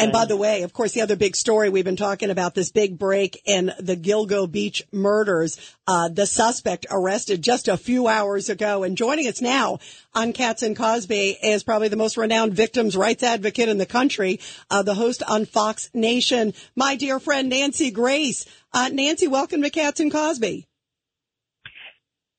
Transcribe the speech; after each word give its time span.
And 0.00 0.12
by 0.12 0.24
the 0.24 0.36
way, 0.36 0.62
of 0.62 0.72
course, 0.72 0.92
the 0.92 1.02
other 1.02 1.14
big 1.14 1.36
story 1.36 1.68
we've 1.68 1.84
been 1.84 1.94
talking 1.94 2.30
about 2.30 2.54
this 2.54 2.72
big 2.72 2.98
break 2.98 3.42
in 3.44 3.70
the 3.78 3.96
Gilgo 3.96 4.50
Beach 4.50 4.82
murders. 4.90 5.60
Uh, 5.86 6.08
the 6.08 6.24
suspect 6.24 6.86
arrested 6.90 7.42
just 7.42 7.68
a 7.68 7.76
few 7.76 8.08
hours 8.08 8.48
ago 8.48 8.82
and 8.82 8.96
joining 8.96 9.26
us 9.26 9.42
now 9.42 9.78
on 10.14 10.32
Cats 10.32 10.62
and 10.62 10.74
Cosby 10.74 11.36
is 11.42 11.64
probably 11.64 11.88
the 11.88 11.96
most 11.96 12.16
renowned 12.16 12.54
victims 12.54 12.96
rights 12.96 13.22
advocate 13.22 13.68
in 13.68 13.76
the 13.76 13.84
country, 13.84 14.40
uh, 14.70 14.82
the 14.82 14.94
host 14.94 15.22
on 15.28 15.44
Fox 15.44 15.90
Nation, 15.92 16.54
my 16.74 16.96
dear 16.96 17.20
friend 17.20 17.50
Nancy 17.50 17.90
Grace. 17.90 18.46
Uh, 18.72 18.88
Nancy, 18.90 19.28
welcome 19.28 19.60
to 19.60 19.68
Cats 19.68 20.00
and 20.00 20.10
Cosby. 20.10 20.66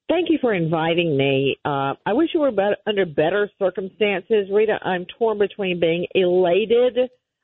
Thank 0.09 0.29
you 0.29 0.39
for 0.41 0.51
inviting 0.51 1.15
me. 1.15 1.57
Uh, 1.63 1.93
I 2.07 2.13
wish 2.13 2.29
you 2.33 2.39
were 2.39 2.51
better, 2.51 2.77
under 2.87 3.05
better 3.05 3.51
circumstances, 3.59 4.49
Rita. 4.51 4.79
I'm 4.83 5.05
torn 5.17 5.37
between 5.37 5.79
being 5.79 6.07
elated 6.15 6.97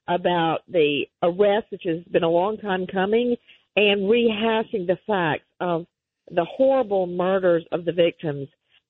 about 0.08 0.60
the 0.68 1.05
arrest, 1.24 1.68
which 1.70 1.84
has 1.86 2.04
been 2.11 2.24
a 2.24 2.29
long 2.29 2.57
time 2.57 2.88
coming, 2.88 3.36
and 3.75 4.02
rehashing 4.02 4.88
the 4.88 4.97
facts 5.06 5.46
of 5.60 5.86
the 6.32 6.46
horrible 6.46 7.07
murders 7.07 7.66
of 7.71 7.86
the 7.86 7.92
victims. 7.92 8.47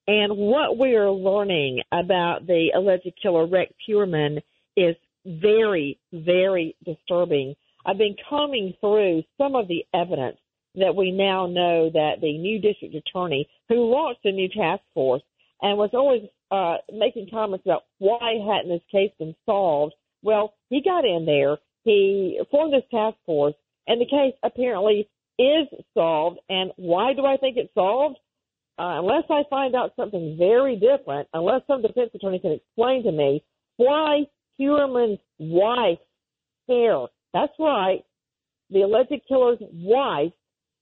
And 0.07 0.38
what 0.38 0.77
we 0.77 0.95
are 0.95 1.12
learning 1.12 1.81
about 1.91 2.48
the 2.48 2.70
alleged 2.76 3.12
killer, 3.21 3.45
Rex 3.45 3.73
Heuermann, 3.88 4.41
is 4.77 4.95
very, 5.26 5.99
very 6.13 6.76
disturbing. 6.85 7.55
I've 7.85 7.98
been 7.98 8.15
combing 8.29 8.73
through 8.79 9.23
some 9.38 9.55
of 9.55 9.68
the 9.68 9.85
evidence 9.93 10.38
that 10.76 10.95
we 10.95 11.12
now 11.12 11.48
know 11.48 11.90
that 11.90 12.21
the 12.21 12.38
new 12.38 12.59
district 12.59 12.95
attorney 12.95 13.48
who 13.68 13.91
launched 13.91 14.26
a 14.26 14.31
new 14.31 14.48
task 14.48 14.81
force 14.93 15.23
and 15.62 15.77
was 15.77 15.90
always 15.93 16.21
uh, 16.52 16.77
making 16.93 17.27
comments 17.29 17.65
about 17.65 17.84
why 17.98 18.35
hadn't 18.48 18.70
this 18.70 18.81
case 18.91 19.12
been 19.20 19.35
solved. 19.45 19.93
Well, 20.23 20.53
he 20.70 20.81
got 20.81 21.05
in 21.05 21.26
there, 21.26 21.57
he 21.84 22.39
formed 22.52 22.73
this 22.73 22.84
task 22.91 23.17
force, 23.26 23.55
and 23.88 24.02
the 24.02 24.05
case 24.05 24.34
apparently 24.43 25.09
is 25.40 25.68
solved. 25.93 26.40
And 26.49 26.71
why 26.76 27.13
do 27.13 27.26
I 27.26 27.37
think 27.37 27.57
it's 27.57 27.73
solved? 27.73 28.18
Uh, 28.79 28.99
unless 28.99 29.23
I 29.29 29.43
find 29.49 29.76
out 29.76 29.93
something 29.95 30.35
very 30.38 30.76
different, 30.76 31.27
unless 31.34 31.62
some 31.65 31.82
defense 31.82 32.12
attorney 32.13 32.40
can 32.40 32.51
explain 32.51 33.04
to 33.04 33.12
me 33.12 33.43
why 33.77 34.26
Heuermann's 34.60 35.20
wife 35.40 35.99
hair, 36.68 37.05
that's 37.34 37.54
right, 37.60 38.04
the 38.70 38.82
alleged 38.82 39.21
killer's 39.27 39.60
wife 39.71 40.34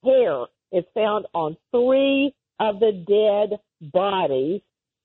hair 0.03 0.45
is 0.71 0.83
found 0.93 1.25
on 1.33 1.55
three 1.71 2.33
of 2.59 2.79
the 2.79 2.91
dead 3.07 3.59
bodies. 3.93 4.61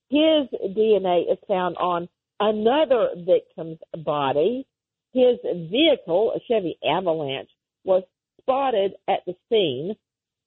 His 0.08 0.48
DNA 0.77 1.31
is 1.31 1.39
found 1.47 1.77
on 1.77 2.08
another 2.41 3.10
victim's 3.16 3.78
body. 4.05 4.66
His 5.12 5.38
vehicle, 5.44 6.33
a 6.34 6.41
Chevy 6.48 6.78
Avalanche, 6.88 7.50
was 7.84 8.02
spotted 8.41 8.92
at 9.08 9.20
the 9.27 9.34
scene. 9.48 9.94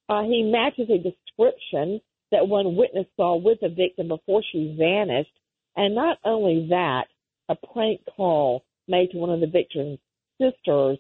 Uh, 0.10 0.24
he 0.24 0.44
matches 0.44 0.90
a 0.90 0.98
description 0.98 2.02
that 2.32 2.48
one 2.48 2.76
witness 2.76 3.06
saw 3.16 3.36
with 3.38 3.60
the 3.62 3.70
victim 3.70 4.08
before 4.08 4.42
she 4.52 4.76
vanished. 4.78 5.32
And 5.76 5.96
not 5.96 6.18
only 6.26 6.68
that, 6.70 7.06
a 7.50 7.56
prank 7.56 8.02
call 8.16 8.64
made 8.88 9.12
to 9.12 9.18
one 9.18 9.30
of 9.30 9.40
the 9.40 9.48
victim's 9.48 10.00
sisters 10.42 10.98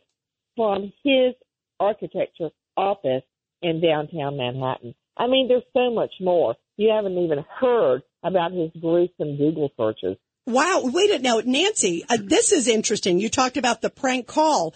from 0.55 0.93
his 1.03 1.33
architecture 1.79 2.49
office 2.77 3.23
in 3.61 3.81
downtown 3.81 4.37
Manhattan. 4.37 4.93
I 5.17 5.27
mean, 5.27 5.47
there's 5.47 5.63
so 5.73 5.91
much 5.91 6.11
more. 6.19 6.55
You 6.77 6.89
haven't 6.89 7.17
even 7.17 7.43
heard 7.59 8.01
about 8.23 8.51
his 8.51 8.71
gruesome 8.81 9.37
Google 9.37 9.69
searches. 9.77 10.17
Wow. 10.45 10.81
Wait 10.83 11.11
a 11.11 11.19
now, 11.19 11.41
Nancy, 11.43 12.03
uh, 12.09 12.17
this 12.21 12.51
is 12.51 12.67
interesting. 12.67 13.19
You 13.19 13.29
talked 13.29 13.57
about 13.57 13.81
the 13.81 13.89
prank 13.89 14.27
call. 14.27 14.73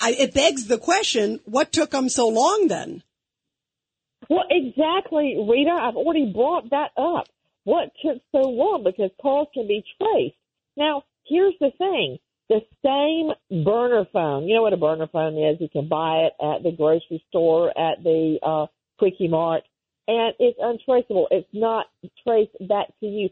I, 0.00 0.16
it 0.18 0.34
begs 0.34 0.66
the 0.66 0.78
question, 0.78 1.40
what 1.44 1.72
took 1.72 1.90
them 1.90 2.08
so 2.08 2.28
long 2.28 2.66
then? 2.68 3.02
Well, 4.28 4.44
exactly, 4.50 5.36
Rita. 5.48 5.70
I've 5.70 5.96
already 5.96 6.32
brought 6.32 6.70
that 6.70 6.90
up. 6.96 7.26
What 7.64 7.92
took 8.04 8.20
so 8.32 8.48
long? 8.48 8.82
Because 8.84 9.10
calls 9.20 9.48
can 9.54 9.68
be 9.68 9.84
traced. 10.00 10.36
Now, 10.76 11.04
here's 11.26 11.54
the 11.60 11.70
thing. 11.78 12.18
The 12.48 12.60
same 12.84 13.64
burner 13.64 14.06
phone, 14.12 14.44
you 14.44 14.54
know 14.54 14.62
what 14.62 14.72
a 14.72 14.76
burner 14.76 15.08
phone 15.08 15.36
is? 15.36 15.60
You 15.60 15.68
can 15.68 15.88
buy 15.88 16.28
it 16.28 16.32
at 16.40 16.62
the 16.62 16.70
grocery 16.70 17.24
store, 17.28 17.70
at 17.70 18.02
the 18.04 18.38
uh, 18.40 18.66
Quickie 18.98 19.26
Mart, 19.26 19.64
and 20.06 20.32
it's 20.38 20.58
untraceable. 20.60 21.26
It's 21.32 21.48
not 21.52 21.86
traced 22.24 22.52
back 22.68 22.86
to 23.00 23.06
you. 23.06 23.30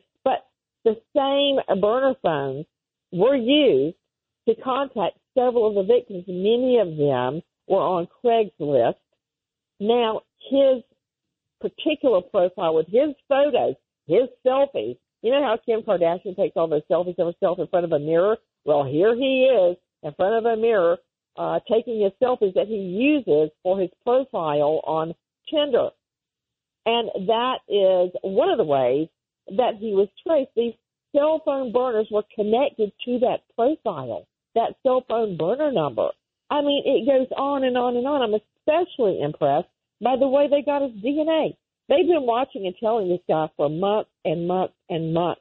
The 0.85 1.01
same 1.17 1.81
burner 1.81 2.15
phones 2.23 2.67
were 3.13 3.37
used 3.37 3.97
to 4.49 4.55
contact 4.57 5.17
several 5.35 5.69
of 5.69 5.75
the 5.75 5.93
victims. 5.93 6.25
Many 6.29 6.79
of 6.79 6.97
them 6.97 7.43
were 7.67 7.81
on 7.81 8.09
Craigslist. 8.23 8.97
Now, 9.81 10.23
his 10.51 10.83
particular 11.61 12.21
profile 12.21 12.75
with 12.75 12.87
his 12.89 13.15
photos, 13.29 13.75
his 14.07 14.29
selfies, 14.47 14.99
you 15.23 15.31
know 15.31 15.43
how 15.43 15.59
Kim 15.65 15.81
Kardashian 15.81 16.37
takes 16.37 16.57
all 16.57 16.69
those 16.69 16.83
selfies 16.91 17.19
of 17.19 17.33
herself 17.33 17.59
in 17.59 17.67
front 17.69 17.87
of 17.87 17.93
a 17.93 17.99
mirror? 17.99 18.37
Well, 18.67 18.85
here 18.85 19.15
he 19.15 19.45
is 19.45 19.77
in 20.03 20.13
front 20.13 20.35
of 20.35 20.45
a 20.45 20.61
mirror 20.61 20.99
uh, 21.37 21.61
taking 21.71 22.03
his 22.03 22.13
selfies 22.23 22.55
that 22.55 22.69
he 22.69 22.77
uses 22.77 23.51
for 23.63 23.81
his 23.81 23.91
profile 24.05 24.81
on 24.85 25.15
Tinder. 25.49 25.89
And 26.87 27.09
that 27.27 27.61
is 27.69 28.13
one 28.23 28.51
of 28.51 28.59
the 28.59 28.65
ways 28.65 29.09
that 29.49 29.77
he 29.79 29.95
was 29.95 30.09
traced. 30.27 30.51
These 30.57 30.75
cell 31.15 31.43
phone 31.45 31.73
burners 31.73 32.09
were 32.11 32.25
connected 32.35 32.93
to 33.05 33.19
that 33.21 33.41
profile, 33.55 34.27
that 34.55 34.75
cell 34.83 35.05
phone 35.09 35.37
burner 35.37 35.73
number. 35.73 36.11
I 36.51 36.61
mean, 36.61 36.83
it 36.85 37.07
goes 37.07 37.29
on 37.37 37.65
and 37.65 37.77
on 37.77 37.97
and 37.97 38.07
on. 38.07 38.23
I'm 38.23 38.35
especially 38.35 39.21
impressed 39.21 39.69
by 40.01 40.17
the 40.17 40.29
way 40.29 40.49
they 40.49 40.63
got 40.63 40.83
his 40.83 40.93
DNA. 41.03 41.57
They've 41.89 42.07
been 42.07 42.27
watching 42.27 42.67
and 42.67 42.75
telling 42.79 43.09
this 43.09 43.21
guy 43.29 43.49
for 43.57 43.69
months 43.69 44.11
and 44.25 44.49
months 44.49 44.75
and 44.89 45.13
months. 45.13 45.41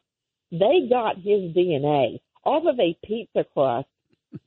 They 0.52 0.88
got 0.90 1.18
his 1.18 1.54
DNA 1.56 2.20
off 2.44 2.64
of 2.68 2.80
a 2.80 2.98
pizza 3.06 3.46
crust. 3.54 3.88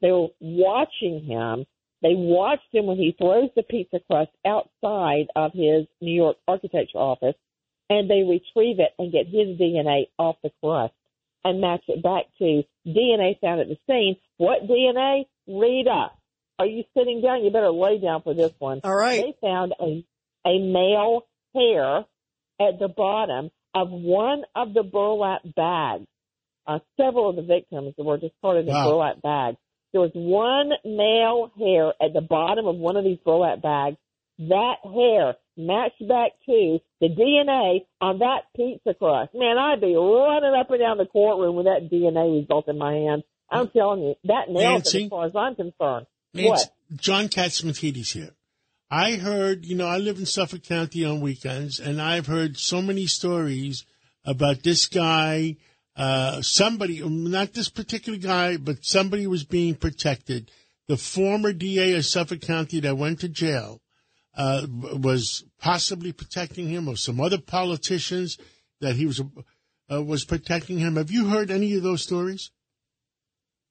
They 0.00 0.10
were 0.10 0.28
watching 0.40 1.24
him. 1.24 1.64
They 2.02 2.14
watched 2.14 2.72
him 2.72 2.86
when 2.86 2.98
he 2.98 3.14
throws 3.18 3.48
the 3.56 3.62
pizza 3.62 4.00
crust 4.08 4.30
outside 4.44 5.26
of 5.34 5.52
his 5.52 5.86
New 6.00 6.12
York 6.12 6.36
architecture 6.46 6.98
office, 6.98 7.34
and 7.88 8.10
they 8.10 8.22
retrieve 8.22 8.80
it 8.80 8.92
and 8.98 9.12
get 9.12 9.26
his 9.26 9.58
DNA 9.58 10.08
off 10.18 10.36
the 10.42 10.50
crust 10.62 10.94
and 11.44 11.60
match 11.60 11.82
it 11.88 12.02
back 12.02 12.24
to 12.38 12.62
DNA 12.86 13.38
found 13.40 13.60
at 13.60 13.68
the 13.68 13.78
scene. 13.86 14.16
What 14.36 14.66
DNA? 14.66 15.26
Rita, 15.48 16.10
are 16.58 16.66
you 16.66 16.84
sitting 16.96 17.22
down? 17.22 17.44
You 17.44 17.50
better 17.50 17.70
lay 17.70 17.98
down 17.98 18.22
for 18.22 18.34
this 18.34 18.52
one. 18.58 18.80
All 18.82 18.96
right. 18.96 19.22
They 19.22 19.46
found 19.46 19.74
a 19.80 20.04
a 20.44 20.58
male 20.58 21.26
hair 21.54 21.98
at 22.60 22.78
the 22.78 22.88
bottom 22.88 23.50
of 23.74 23.90
one 23.90 24.42
of 24.54 24.74
the 24.74 24.82
burlap 24.82 25.42
bags 25.54 26.06
uh, 26.66 26.78
several 26.96 27.30
of 27.30 27.36
the 27.36 27.42
victims 27.42 27.94
were 27.96 28.18
discarded 28.18 28.66
in 28.66 28.74
wow. 28.74 28.90
burlap 28.90 29.22
bags. 29.22 29.56
There 29.92 30.00
was 30.00 30.10
one 30.14 30.72
male 30.84 31.50
hair 31.58 31.92
at 32.04 32.12
the 32.12 32.20
bottom 32.20 32.66
of 32.66 32.76
one 32.76 32.96
of 32.96 33.04
these 33.04 33.18
burlap 33.24 33.62
bags. 33.62 33.96
That 34.38 34.76
hair 34.84 35.34
matched 35.56 36.06
back 36.06 36.32
to 36.46 36.78
the 37.00 37.08
DNA 37.08 37.86
on 38.00 38.18
that 38.18 38.42
pizza 38.54 38.94
crust. 38.94 39.34
Man, 39.34 39.56
I'd 39.58 39.80
be 39.80 39.94
running 39.94 40.54
up 40.58 40.70
and 40.70 40.80
down 40.80 40.98
the 40.98 41.06
courtroom 41.06 41.56
with 41.56 41.66
that 41.66 41.88
DNA 41.90 42.40
result 42.42 42.68
in 42.68 42.78
my 42.78 42.92
hand. 42.92 43.22
I'm 43.50 43.68
telling 43.68 44.02
you, 44.02 44.14
that 44.24 44.48
nails 44.48 44.84
Nancy, 44.84 45.02
it 45.02 45.04
as 45.04 45.10
far 45.10 45.26
as 45.26 45.36
I'm 45.36 45.54
concerned. 45.54 46.06
Nancy, 46.34 46.48
what? 46.50 46.72
John 46.96 47.28
Catsimatidis 47.28 48.12
here. 48.12 48.30
I 48.90 49.16
heard, 49.16 49.64
you 49.64 49.74
know, 49.76 49.86
I 49.86 49.98
live 49.98 50.18
in 50.18 50.26
Suffolk 50.26 50.62
County 50.62 51.04
on 51.04 51.20
weekends, 51.20 51.80
and 51.80 52.00
I've 52.00 52.26
heard 52.26 52.56
so 52.56 52.82
many 52.82 53.06
stories 53.06 53.84
about 54.24 54.62
this 54.62 54.86
guy 54.86 55.56
uh, 55.96 56.42
somebody, 56.42 57.00
not 57.02 57.54
this 57.54 57.70
particular 57.70 58.18
guy, 58.18 58.58
but 58.58 58.84
somebody 58.84 59.26
was 59.26 59.44
being 59.44 59.74
protected. 59.74 60.50
The 60.88 60.98
former 60.98 61.52
DA 61.52 61.94
of 61.94 62.04
Suffolk 62.04 62.42
County 62.42 62.80
that 62.80 62.98
went 62.98 63.20
to 63.20 63.28
jail 63.28 63.80
uh, 64.36 64.66
was 64.68 65.44
possibly 65.58 66.12
protecting 66.12 66.68
him, 66.68 66.88
or 66.88 66.96
some 66.96 67.20
other 67.20 67.38
politicians 67.38 68.38
that 68.80 68.96
he 68.96 69.06
was 69.06 69.20
uh, 69.90 70.02
was 70.02 70.24
protecting 70.24 70.78
him. 70.78 70.96
Have 70.96 71.10
you 71.10 71.28
heard 71.28 71.50
any 71.50 71.74
of 71.74 71.82
those 71.82 72.02
stories? 72.02 72.50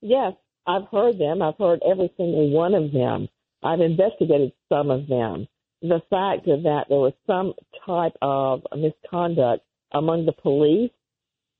Yes, 0.01 0.33
I've 0.67 0.87
heard 0.91 1.17
them. 1.19 1.41
I've 1.41 1.57
heard 1.57 1.81
every 1.89 2.11
single 2.17 2.49
one 2.49 2.73
of 2.73 2.91
them. 2.91 3.27
I've 3.63 3.81
investigated 3.81 4.53
some 4.69 4.91
of 4.91 5.07
them. 5.07 5.47
The 5.81 6.01
fact 6.09 6.45
that 6.45 6.85
there 6.89 6.97
was 6.97 7.13
some 7.27 7.53
type 7.85 8.13
of 8.21 8.63
misconduct 8.75 9.63
among 9.93 10.25
the 10.25 10.33
police 10.33 10.91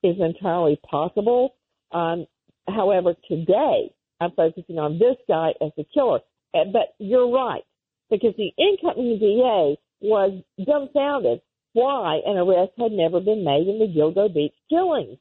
is 0.04 0.16
entirely 0.20 0.80
possible. 0.90 1.56
Um, 1.92 2.26
however, 2.68 3.14
today 3.28 3.92
I'm 4.20 4.32
focusing 4.32 4.78
on 4.80 5.00
this 5.00 5.18
guy 5.28 5.50
as 5.62 5.72
the 5.78 5.86
killer. 5.94 6.20
But 6.54 6.96
you're 7.00 7.30
right, 7.30 7.64
because 8.10 8.34
the 8.38 8.52
incoming 8.58 9.20
DA 9.20 9.78
was 10.02 10.42
dumbfounded 10.66 11.42
why 11.74 12.22
an 12.26 12.38
arrest 12.38 12.72
had 12.78 12.94
never 12.94 13.20
been 13.20 13.44
made 13.44 13.68
in 13.68 13.80
the 13.80 13.88
Gilgo 13.88 14.34
Beach 14.34 14.54
killings. 14.70 15.18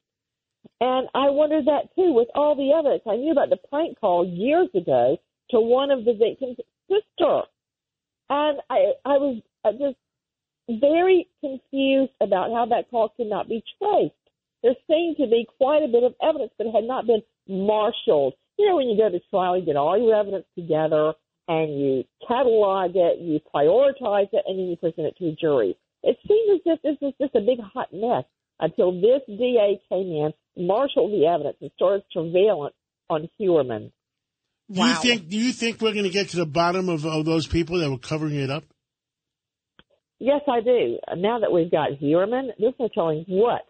And 0.81 1.09
I 1.15 1.31
wondered 1.31 1.67
that 1.67 1.95
too 1.97 2.13
with 2.13 2.29
all 2.35 2.55
the 2.55 2.73
evidence. 2.73 3.03
I 3.07 3.17
knew 3.17 3.33
about 3.33 3.51
the 3.51 3.59
prank 3.69 3.99
call 4.01 4.25
years 4.25 4.69
ago 4.75 5.19
to 5.51 5.61
one 5.61 5.91
of 5.91 6.05
the 6.05 6.15
victim's 6.15 6.57
sister. 6.89 7.43
And 8.31 8.61
I, 8.71 8.93
I 9.05 9.19
was 9.19 9.43
just 9.73 9.97
very 10.69 11.29
confused 11.41 12.13
about 12.21 12.51
how 12.53 12.67
that 12.71 12.89
call 12.91 13.13
could 13.17 13.27
not 13.27 13.49
be 13.49 13.63
traced. 13.79 14.15
There 14.63 14.77
seemed 14.89 15.17
to 15.19 15.27
be 15.27 15.47
quite 15.59 15.83
a 15.83 15.89
bit 15.89 16.05
of 16.05 16.15
evidence, 16.23 16.53
but 16.57 16.69
had 16.73 16.85
not 16.85 17.07
been 17.07 17.23
marshaled. 17.49 18.35
You 18.59 18.69
know, 18.69 18.77
when 18.77 18.89
you 18.89 18.97
go 18.97 19.11
to 19.11 19.21
trial, 19.29 19.59
you 19.59 19.67
get 19.67 19.77
all 19.77 19.99
your 19.99 20.15
evidence 20.15 20.47
together 20.55 21.15
and 21.49 21.79
you 21.79 22.05
catalog 22.27 22.93
it, 22.95 23.21
you 23.21 23.41
prioritize 23.55 24.29
it, 24.33 24.45
and 24.47 24.59
then 24.59 24.67
you 24.67 24.77
present 24.77 25.07
it 25.07 25.17
to 25.19 25.29
a 25.29 25.33
jury. 25.33 25.77
It 26.03 26.17
seemed 26.27 26.61
as 26.61 26.61
if 26.65 26.83
this 26.83 26.97
was 27.01 27.15
just 27.21 27.35
a 27.35 27.41
big 27.41 27.59
hot 27.61 27.89
mess 27.93 28.25
until 28.61 28.93
this 28.93 29.21
DA 29.27 29.81
came 29.89 30.09
in, 30.09 30.33
marshaled 30.57 31.13
the 31.13 31.27
evidence, 31.27 31.57
and 31.61 31.71
started 31.77 32.05
surveillance 32.13 32.75
on 33.11 33.29
Heuermann. 33.39 33.91
Do 34.71 34.81
you 34.81 34.95
think? 34.95 35.29
Do 35.29 35.37
you 35.37 35.53
think 35.53 35.81
we're 35.81 35.93
going 35.93 36.05
to 36.05 36.11
get 36.11 36.31
to 36.31 36.37
the 36.37 36.47
bottom 36.47 36.89
of, 36.89 37.05
of 37.05 37.25
those 37.25 37.47
people 37.47 37.79
that 37.81 37.91
were 37.91 37.99
covering 37.99 38.37
it 38.37 38.51
up? 38.51 38.65
Yes, 40.19 40.41
I 40.49 40.61
do. 40.61 40.99
Now 41.17 41.41
that 41.41 41.53
we've 41.53 41.71
got 41.71 41.91
Heuermann, 42.01 42.49
there's 42.59 42.73
no 42.79 42.89
telling 42.89 43.25
what, 43.29 43.63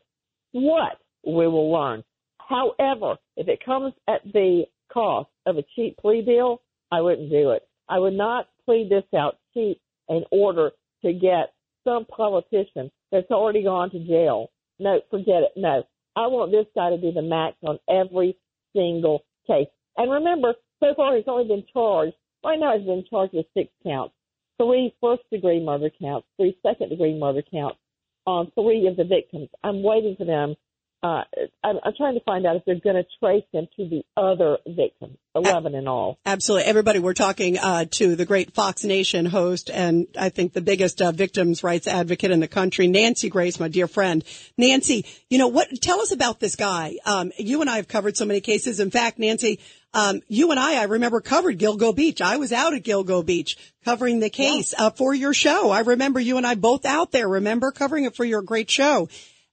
what 0.52 0.98
we 1.26 1.48
will 1.48 1.72
learn. 1.72 2.04
However, 2.38 3.16
if 3.36 3.48
it 3.48 3.64
comes 3.64 3.94
at 4.08 4.22
the 4.24 4.64
cost 4.92 5.30
of 5.46 5.56
a 5.56 5.64
cheap 5.74 5.96
plea 5.96 6.22
deal, 6.22 6.60
I 6.94 7.00
wouldn't 7.00 7.30
do 7.30 7.50
it. 7.50 7.62
I 7.88 7.98
would 7.98 8.14
not 8.14 8.48
plead 8.64 8.90
this 8.90 9.04
out 9.16 9.38
cheap 9.52 9.80
in 10.08 10.24
order 10.30 10.70
to 11.04 11.12
get 11.12 11.52
some 11.84 12.04
politician 12.06 12.90
that's 13.12 13.30
already 13.30 13.62
gone 13.62 13.90
to 13.90 13.98
jail. 13.98 14.50
No, 14.78 15.00
forget 15.10 15.42
it. 15.42 15.52
No. 15.56 15.82
I 16.16 16.26
want 16.28 16.52
this 16.52 16.66
guy 16.74 16.90
to 16.90 16.98
do 16.98 17.12
the 17.12 17.22
max 17.22 17.56
on 17.66 17.78
every 17.88 18.36
single 18.74 19.24
case. 19.46 19.68
And 19.96 20.10
remember, 20.10 20.54
so 20.80 20.94
far 20.96 21.16
he's 21.16 21.24
only 21.26 21.48
been 21.48 21.64
charged, 21.72 22.14
right 22.44 22.58
now 22.58 22.76
he's 22.76 22.86
been 22.86 23.04
charged 23.10 23.34
with 23.34 23.46
six 23.54 23.70
counts 23.84 24.14
three 24.58 24.94
first 25.00 25.22
degree 25.30 25.60
murder 25.60 25.90
counts, 26.00 26.26
three 26.36 26.56
second 26.64 26.90
degree 26.90 27.18
murder 27.18 27.42
counts 27.42 27.78
on 28.26 28.50
three 28.54 28.86
of 28.86 28.96
the 28.96 29.04
victims. 29.04 29.48
I'm 29.62 29.82
waiting 29.82 30.16
for 30.16 30.24
them. 30.24 30.54
Uh, 31.04 31.22
I'm, 31.62 31.78
I'm 31.82 31.92
trying 31.94 32.14
to 32.14 32.24
find 32.24 32.46
out 32.46 32.56
if 32.56 32.64
they're 32.64 32.80
going 32.80 32.96
to 32.96 33.04
trace 33.20 33.44
them 33.52 33.68
to 33.76 33.86
the 33.86 34.06
other 34.16 34.56
victims, 34.66 35.18
11 35.34 35.74
in 35.74 35.86
all. 35.86 36.18
Absolutely. 36.24 36.66
Everybody, 36.66 36.98
we're 36.98 37.12
talking 37.12 37.58
uh, 37.58 37.84
to 37.90 38.16
the 38.16 38.24
great 38.24 38.54
Fox 38.54 38.84
Nation 38.84 39.26
host 39.26 39.68
and 39.70 40.06
I 40.18 40.30
think 40.30 40.54
the 40.54 40.62
biggest 40.62 41.02
uh, 41.02 41.12
victims' 41.12 41.62
rights 41.62 41.86
advocate 41.86 42.30
in 42.30 42.40
the 42.40 42.48
country, 42.48 42.86
Nancy 42.86 43.28
Grace, 43.28 43.60
my 43.60 43.68
dear 43.68 43.86
friend. 43.86 44.24
Nancy, 44.56 45.04
you 45.28 45.36
know, 45.36 45.48
what, 45.48 45.68
tell 45.82 46.00
us 46.00 46.10
about 46.10 46.40
this 46.40 46.56
guy. 46.56 46.96
Um, 47.04 47.32
you 47.38 47.60
and 47.60 47.68
I 47.68 47.76
have 47.76 47.88
covered 47.88 48.16
so 48.16 48.24
many 48.24 48.40
cases. 48.40 48.80
In 48.80 48.90
fact, 48.90 49.18
Nancy, 49.18 49.60
um, 49.92 50.22
you 50.28 50.52
and 50.52 50.58
I, 50.58 50.80
I 50.80 50.84
remember 50.84 51.20
covered 51.20 51.58
Gilgo 51.58 51.94
Beach. 51.94 52.22
I 52.22 52.38
was 52.38 52.50
out 52.50 52.72
at 52.72 52.82
Gilgo 52.82 53.22
Beach 53.22 53.58
covering 53.84 54.20
the 54.20 54.30
case 54.30 54.72
yeah. 54.72 54.86
uh, 54.86 54.90
for 54.90 55.12
your 55.12 55.34
show. 55.34 55.70
I 55.70 55.80
remember 55.80 56.18
you 56.18 56.38
and 56.38 56.46
I 56.46 56.54
both 56.54 56.86
out 56.86 57.12
there. 57.12 57.28
Remember 57.28 57.72
covering 57.72 58.04
it 58.04 58.16
for 58.16 58.24
your 58.24 58.40
great 58.40 58.70
show. 58.70 59.10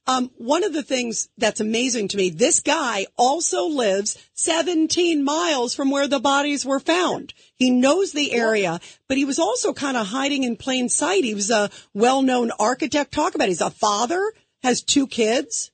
Um, 0.07 0.31
one 0.37 0.63
of 0.63 0.73
the 0.73 0.83
things 0.83 1.29
that's 1.37 1.59
amazing 1.59 2.07
to 2.09 2.17
me, 2.17 2.31
this 2.31 2.59
guy 2.59 3.05
also 3.17 3.65
lives 3.65 4.17
17 4.33 5.23
miles 5.23 5.75
from 5.75 5.91
where 5.91 6.07
the 6.07 6.19
bodies 6.19 6.65
were 6.65 6.79
found. 6.79 7.33
He 7.55 7.69
knows 7.69 8.11
the 8.11 8.33
area, 8.33 8.79
but 9.07 9.17
he 9.17 9.25
was 9.25 9.37
also 9.37 9.73
kind 9.73 9.95
of 9.95 10.07
hiding 10.07 10.43
in 10.43 10.57
plain 10.57 10.89
sight. 10.89 11.23
He 11.23 11.35
was 11.35 11.51
a 11.51 11.69
well-known 11.93 12.51
architect. 12.59 13.11
Talk 13.11 13.35
about 13.35 13.45
it. 13.45 13.49
He's 13.49 13.61
a 13.61 13.69
father, 13.69 14.33
has 14.63 14.81
two 14.81 15.05
kids. 15.05 15.71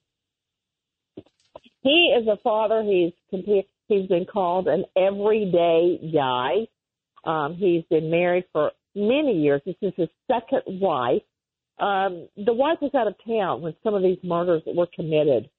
He 1.81 2.13
is 2.19 2.27
a 2.27 2.37
father. 2.43 2.83
He's 2.83 3.13
He's 3.87 4.07
been 4.07 4.25
called 4.25 4.67
an 4.67 4.85
everyday 4.95 6.11
guy. 6.13 6.67
Um, 7.23 7.55
he's 7.55 7.83
been 7.89 8.09
married 8.09 8.45
for 8.51 8.71
many 8.95 9.39
years. 9.39 9.61
This 9.65 9.75
is 9.81 9.93
his 9.95 10.09
second 10.29 10.63
wife. 10.81 11.21
Um, 11.79 12.27
the 12.35 12.53
wife 12.53 12.79
was 12.81 12.91
out 12.95 13.07
of 13.07 13.15
town 13.25 13.61
when 13.61 13.75
some 13.83 13.93
of 13.93 14.01
these 14.01 14.17
murders 14.23 14.63
were 14.65 14.87
committed. 14.93 15.49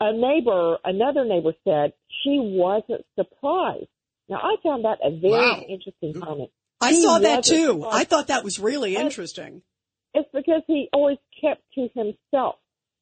A 0.00 0.12
neighbor, 0.12 0.76
another 0.84 1.24
neighbor 1.24 1.52
said 1.64 1.92
she 2.22 2.38
wasn't 2.40 3.04
surprised. 3.18 3.88
Now 4.28 4.36
I 4.36 4.56
found 4.62 4.84
that 4.84 4.98
a 5.02 5.10
very 5.10 5.32
wow. 5.32 5.62
interesting 5.68 6.14
comment. 6.20 6.50
I 6.80 6.94
saw 6.94 7.18
that 7.18 7.44
too. 7.44 7.66
Surprised. 7.66 7.96
I 7.96 8.04
thought 8.04 8.26
that 8.28 8.44
was 8.44 8.58
really 8.58 8.96
interesting. 8.96 9.62
It's 10.14 10.28
because 10.32 10.62
he 10.66 10.88
always 10.92 11.18
kept 11.40 11.62
to 11.74 11.88
himself. 11.94 12.56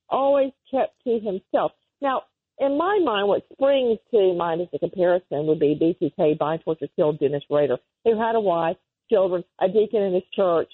Always 0.08 0.52
kept 0.70 0.94
to 1.04 1.20
himself. 1.20 1.72
Now, 2.00 2.22
in 2.58 2.76
my 2.76 2.98
mind, 3.04 3.28
what 3.28 3.44
springs 3.52 3.98
to 4.12 4.34
mind 4.34 4.60
as 4.60 4.68
a 4.72 4.78
comparison 4.78 5.46
would 5.46 5.60
be 5.60 5.78
BTK, 5.80 6.38
Bind, 6.38 6.62
Torture, 6.64 6.88
Killed 6.96 7.20
Dennis 7.20 7.44
Rader, 7.50 7.78
who 8.04 8.20
had 8.20 8.34
a 8.34 8.40
wife, 8.40 8.76
children, 9.10 9.44
a 9.60 9.68
deacon 9.68 10.02
in 10.02 10.14
his 10.14 10.24
church. 10.34 10.70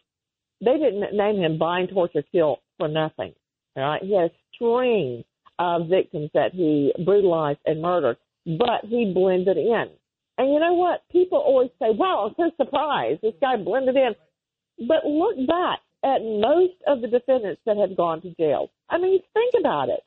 They 0.64 0.78
didn't 0.78 1.16
name 1.16 1.36
him 1.36 1.58
Bind, 1.58 1.90
Torture, 1.90 2.24
Kill 2.32 2.58
for 2.78 2.88
nothing. 2.88 3.34
All 3.76 3.82
right, 3.82 4.02
he 4.02 4.14
had 4.14 4.30
a 4.30 4.34
string 4.54 5.24
of 5.58 5.88
victims 5.88 6.30
that 6.34 6.52
he 6.52 6.92
brutalized 7.04 7.60
and 7.66 7.82
murdered, 7.82 8.16
but 8.46 8.84
he 8.84 9.12
blended 9.12 9.56
in. 9.56 9.86
And 10.38 10.52
you 10.52 10.58
know 10.58 10.74
what? 10.74 11.02
People 11.10 11.38
always 11.38 11.70
say, 11.80 11.90
"Wow, 11.90 12.26
I'm 12.26 12.34
so 12.36 12.50
surprised 12.56 13.20
this 13.22 13.34
guy 13.40 13.56
blended 13.56 13.96
in." 13.96 14.14
But 14.88 15.04
look 15.06 15.36
back 15.46 15.80
at 16.02 16.22
most 16.22 16.74
of 16.86 17.00
the 17.00 17.08
defendants 17.08 17.62
that 17.66 17.76
have 17.76 17.96
gone 17.96 18.20
to 18.22 18.34
jail. 18.34 18.70
I 18.90 18.98
mean, 18.98 19.20
think 19.32 19.54
about 19.58 19.88
it. 19.88 20.00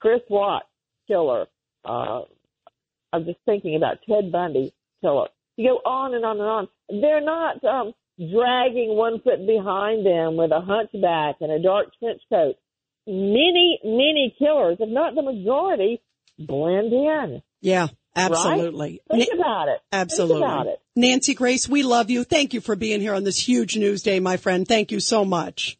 Chris 0.00 0.20
Watts, 0.28 0.66
killer. 1.06 1.46
Uh, 1.84 2.22
I'm 3.12 3.24
just 3.24 3.38
thinking 3.44 3.76
about 3.76 3.98
Ted 4.08 4.32
Bundy 4.32 4.72
killer. 5.00 5.28
You 5.56 5.70
go 5.70 5.90
on 5.90 6.14
and 6.14 6.24
on 6.24 6.40
and 6.40 6.48
on. 6.48 6.68
They're 6.88 7.20
not 7.20 7.62
um, 7.64 7.94
dragging 8.18 8.96
one 8.96 9.20
foot 9.20 9.46
behind 9.46 10.06
them 10.06 10.36
with 10.36 10.52
a 10.52 10.60
hunchback 10.60 11.36
and 11.40 11.50
a 11.50 11.60
dark 11.62 11.88
trench 11.98 12.20
coat. 12.30 12.56
Many, 13.06 13.80
many 13.84 14.34
killers, 14.38 14.78
if 14.80 14.88
not 14.88 15.14
the 15.14 15.22
majority, 15.22 16.00
blend 16.38 16.92
in. 16.92 17.42
Yeah, 17.60 17.88
absolutely. 18.16 19.02
Right? 19.10 19.26
Think 19.26 19.34
about 19.38 19.68
it. 19.68 19.80
Absolutely. 19.92 20.36
Think 20.36 20.44
about 20.44 20.66
it. 20.68 20.80
Nancy 20.96 21.34
Grace, 21.34 21.68
we 21.68 21.82
love 21.82 22.10
you. 22.10 22.24
Thank 22.24 22.54
you 22.54 22.60
for 22.60 22.76
being 22.76 23.00
here 23.00 23.14
on 23.14 23.24
this 23.24 23.38
huge 23.38 23.76
news 23.76 24.02
day, 24.02 24.20
my 24.20 24.36
friend. 24.36 24.66
Thank 24.66 24.92
you 24.92 25.00
so 25.00 25.24
much. 25.24 25.78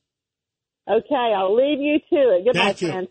Okay, 0.89 1.33
I'll 1.35 1.55
leave 1.55 1.81
you 1.81 1.99
to 1.99 2.37
it. 2.37 2.45
Goodbye, 2.45 2.73
Thank 2.73 2.79
friends. 2.79 3.09